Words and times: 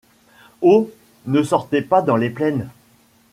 Oh! 0.63 0.89
ne 1.27 1.43
sortez 1.43 1.83
pas 1.83 2.01
dans 2.01 2.15
les 2.15 2.31
plaines! 2.31 2.71